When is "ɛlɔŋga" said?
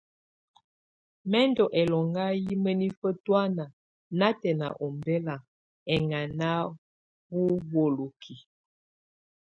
1.79-2.25